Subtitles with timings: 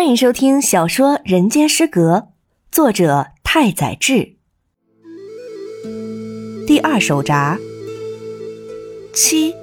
[0.00, 2.16] 欢迎收听小说《人间失格》，
[2.72, 4.38] 作者太宰治。
[6.66, 7.58] 第二手札
[9.12, 9.54] 七。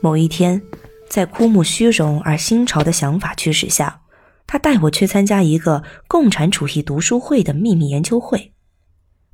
[0.00, 0.62] 某一天，
[1.10, 4.00] 在枯木虚荣而新潮的想法驱使下，
[4.46, 8.54] 他带我去参加一个共产主义读书会的秘密研究会。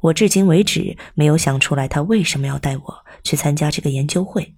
[0.00, 4.56] 我至今为止没有想出来他为什么要带我去参加这个研究会。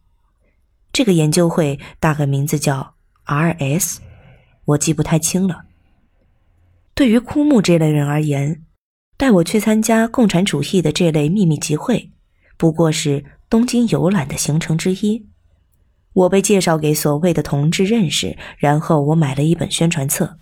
[0.94, 2.94] 这个研究会大概名字叫
[3.24, 4.00] R.S。
[4.66, 5.64] 我记不太清了。
[6.94, 8.62] 对于枯木这类人而言，
[9.16, 12.10] 带我去参加共产主义的这类秘密集会，
[12.56, 15.26] 不过是东京游览的行程之一。
[16.12, 20.38] 我被介绍给所谓的同志认识，然后我买了一本宣传册，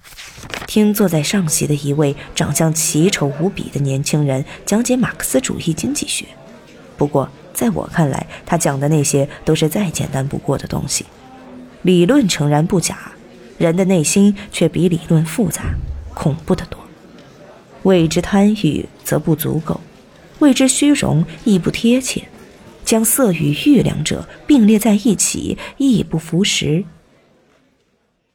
[0.67, 6.27] 听坐在上席的一位长相奇丑无比的年轻人讲解马克思主义经济学。
[6.99, 11.07] 不过，在我看来，他讲的那些都是再简单不过的东西，
[11.81, 13.13] 理论诚然不假。
[13.63, 15.75] 人的内心却比理论复杂、
[16.15, 16.81] 恐怖的多。
[17.85, 19.81] 谓之贪欲则不足够，
[20.41, 22.25] 谓之虚荣亦不贴切，
[22.85, 26.85] 将色与欲两者并列在一起亦不符实。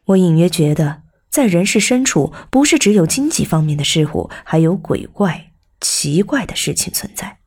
[0.06, 7.40] 我隐约觉得，在人世深处，不是只有经济方面的事物，还有鬼怪、奇怪的事情存在。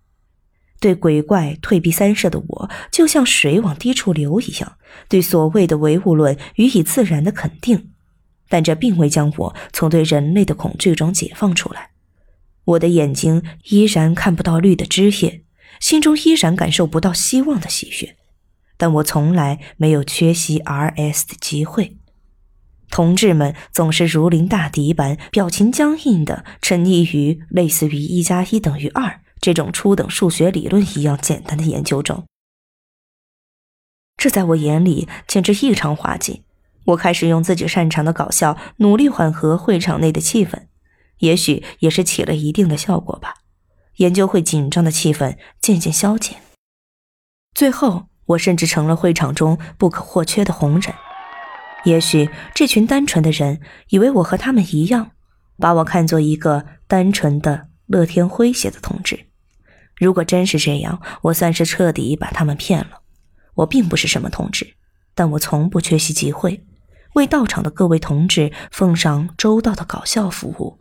[0.81, 4.79] 对鬼怪退避三舍的我，就像水往低处流一样，
[5.09, 7.91] 对所谓的唯物论予以自然的肯定，
[8.49, 11.91] 但这并未将我从对人类的恐惧中解放出来。
[12.65, 15.43] 我的眼睛依然看不到绿的枝叶，
[15.81, 18.17] 心中依然感受不到希望的喜悦，
[18.77, 21.99] 但我从来没有缺席 R.S 的机会。
[22.91, 29.21] 同志们总是如临大敌般，表情僵硬的沉溺于类似于一加一等于二。
[29.41, 32.27] 这种初等数学理论一样简单的研究中，
[34.17, 36.45] 这在我眼里简直异常滑稽。
[36.87, 40.67] 我开始用自己擅长的搞笑努力缓和会场内的气氛，
[41.19, 43.35] 也许也是起了一定的效果吧。
[43.97, 46.41] 研究会紧张的气氛渐渐消减，
[47.55, 50.95] 最后我甚至成了会场中不可或缺的红人。
[51.85, 55.13] 也许这群单纯的人以为我和他们一样，
[55.59, 59.30] 把我看作一个单纯的、乐天诙谐的同志。
[60.01, 63.03] 如果真是这样，我算是彻底把他们骗了。
[63.55, 64.75] 我并不是什么同志，
[65.15, 66.65] 但我从不缺席集会，
[67.13, 70.79] 为到场的各位同志奉上周到的搞笑服务。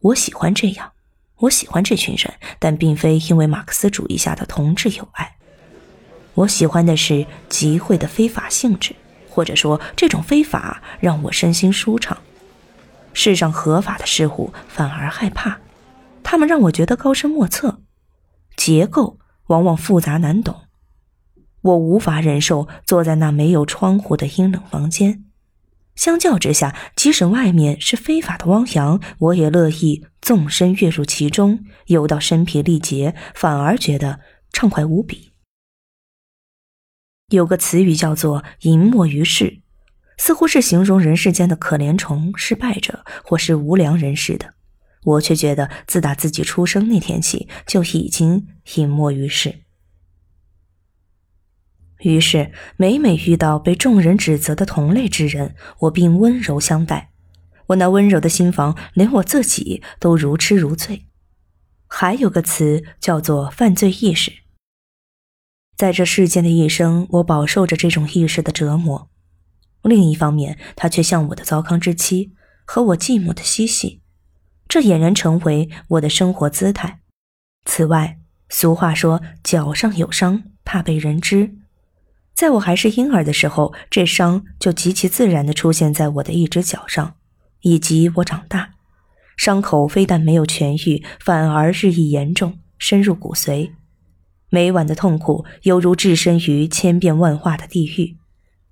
[0.00, 0.90] 我喜欢这样，
[1.36, 5.36] 我喜欢这群人，但并非因为马克思主义下的同志友爱。
[6.34, 8.96] 我喜欢的是集会的非法性质，
[9.30, 12.18] 或者说这种非法让我身心舒畅。
[13.12, 15.60] 世上合法的事物反而害怕。
[16.30, 17.80] 他们让我觉得高深莫测，
[18.54, 20.64] 结构往往复杂难懂，
[21.62, 25.24] 我无法忍受坐在那没有窗户的阴冷房间。
[25.94, 34.20] 相较之下，即使外面是非法的汪洋，我也乐意纵身跃入其中，游到身疲力竭，反而觉得
[34.52, 35.30] 畅快无比。
[37.28, 39.62] 有个词语叫做“隐没于世”，
[40.18, 44.57] 似乎是形容人世间的可怜虫、失败者或是无良人士的。
[45.04, 49.62] 我却觉得，自打自己出生那天起，就已经隐没于世。
[52.00, 57.10] 于是，每每遇到被众人指责的同类之人，我并温柔相待。
[57.66, 61.06] 我那温柔的心房，连我自己都如痴如醉。
[61.86, 64.32] 还有个词叫做犯罪意识。
[65.76, 69.10] 在这世间的一生，我饱受着这种意识的折磨。
[69.82, 72.32] 另一方面，它却像我的糟糠之妻，
[72.64, 74.02] 和我寂寞的嬉戏。
[74.68, 77.00] 这俨然成为我的生活姿态。
[77.64, 78.18] 此外，
[78.48, 81.54] 俗话说“脚上有伤，怕被人知”。
[82.34, 87.16] 在我还是婴儿的时候，这伤就极其自然地出现在我的一只脚上，
[87.62, 88.74] 以及我长大，
[89.36, 93.72] 伤口非但没有痊愈，反而日益严重，深入骨髓。
[94.50, 98.16] 每晚的痛苦犹如置身于千变万化的地狱，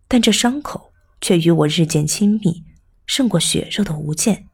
[0.08, 2.64] 但这伤口却与我日渐亲密，
[3.06, 4.45] 胜过血肉的无间。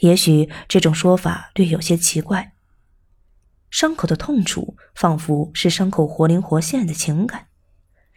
[0.00, 2.52] 也许这种说法略有些奇怪。
[3.70, 7.46] 伤口的痛楚，仿佛是伤口活灵活现的情感，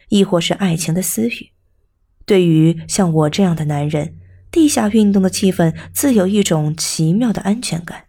[0.08, 1.52] 亦或是爱情的私语。
[2.24, 4.16] 对于像我这样的男人，
[4.50, 8.06] 地下运动的气氛自有一种奇妙的安全感，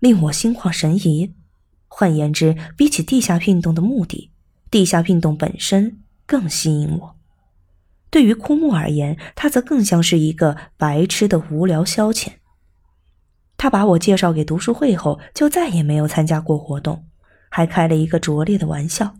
[0.00, 1.34] 令我心旷神怡。
[1.88, 4.30] 换言之，比起地下运动的目的，
[4.70, 7.16] 地下运动本身更吸引我。
[8.10, 12.32] 对于枯木而言，它则更像是一个白痴的无聊消遣。
[13.56, 17.06] 他把我介绍给读书会后，就再也没有参加过活动，
[17.48, 19.14] 还开了一个拙劣的玩笑。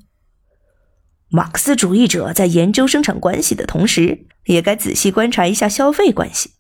[1.29, 6.53] 马克思主义者在研究生产关系的同时，也该仔细观察一下消费关系。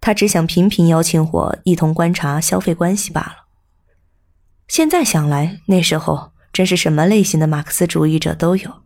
[0.00, 3.46] 他只想频频邀请我一同观察消费关系罢了。
[4.68, 8.82] 现在想来，那时候真是什么类型的马克思主义者都有，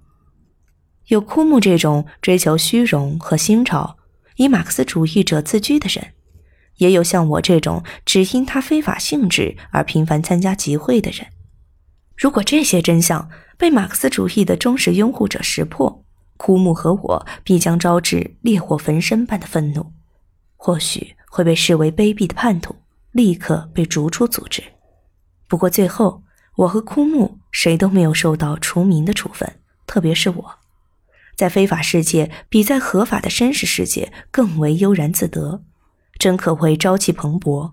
[1.09, 3.99] 有枯木这种追求虚荣和新潮、
[4.37, 6.15] 以马克思主义者自居的人，
[6.81, 11.29] 也有像我这种只因他非法性质而频繁参加集会的人。
[12.17, 16.05] 如果这些真相被马克思主义的忠实拥护者识破，
[16.37, 19.93] 枯木和我必将招致烈火焚身般的愤怒，
[20.57, 22.77] 或许会被视为卑鄙的叛徒，
[23.13, 24.63] 立刻被逐出组织。
[25.47, 26.23] 不过最后，
[26.57, 30.55] 我和枯木谁都没有受到除名的处分，特别是我，
[31.37, 35.63] 在非法世界比在合法的绅士世界更为悠然自得，
[36.21, 37.73] 真可谓朝气蓬勃。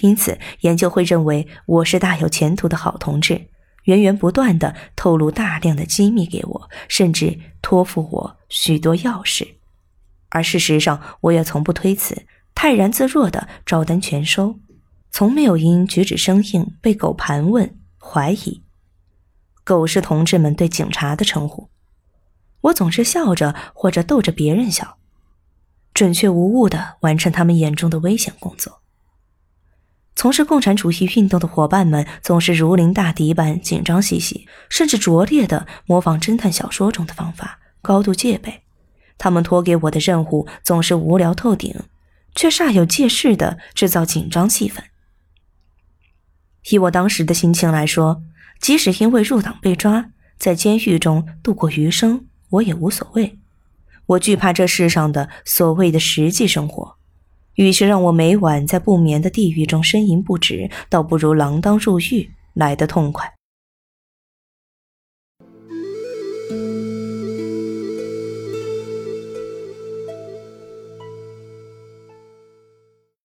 [0.00, 3.48] 因此，研究会认为我是大有前途的好同志。
[3.84, 9.56] 源源不断的透露大量的机密给我，甚至托付我许多要事，
[10.28, 14.60] 而事实上，我也从不推辞，泰然自若的照单全收，
[15.10, 18.62] 从没有因举止生硬被狗盘问怀疑。
[19.64, 21.68] 狗是同志们对警察的称呼，
[22.60, 24.98] 我总是笑着或者逗着别人笑，
[25.92, 28.80] 准确无误的完成他们眼中的危险工作。
[30.16, 38.62] 从事共产主义运动的伙伴们总是如临大敌般紧张兮兮，甚至拙劣的模仿侦探小说中的方法，高度戒备。
[39.16, 41.74] 他们托给我的任务总是无聊透顶，
[42.34, 44.82] 却煞有介事的制造紧张气氛。
[46.70, 48.22] 以我当时的心情来说，
[48.60, 53.39] 即使因为入党被抓，在监狱中度过余生，我也无所谓。
[54.10, 56.96] 我惧怕这世上的所谓的实际生活。
[57.54, 63.39] 与其让我每晚在不眠的地狱中呻吟不止，倒不如锒铛入狱来得痛快。